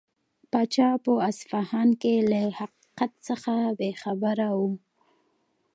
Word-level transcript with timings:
پاچا 0.51 0.89
په 1.03 1.11
اصفهان 1.29 1.89
کې 2.01 2.13
له 2.31 2.39
حقیقت 2.59 3.11
څخه 3.27 3.53
بې 3.77 3.91
خبره 4.01 4.47
و. 4.57 4.59